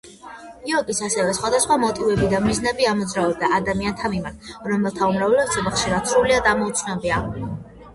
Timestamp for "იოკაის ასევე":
0.69-1.35